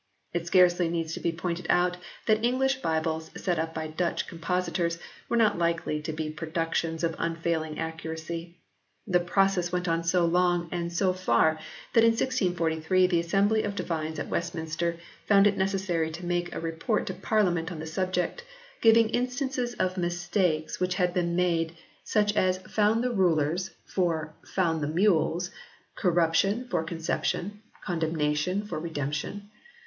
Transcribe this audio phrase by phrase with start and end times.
[0.33, 4.97] It scarcely needs to be pointed out that English Bibles set up by Dutch compositors
[5.29, 8.55] were not likely to be productions of unfailing accuracy.
[9.05, 11.59] The process went on so long and so far
[11.93, 16.59] that in 1643 the Assembly of Divines at Westminster found it necessary to make a
[16.59, 18.43] report to Parliament on the subject,
[18.81, 23.69] giving instances of mistakes which had been made, such as" found the vn] THE REVISED
[23.85, 25.51] VERSION OF 1881 117 rulers" for "found the mules";
[25.93, 29.51] "corruption" for "conception"; "condemnation" for "redemption."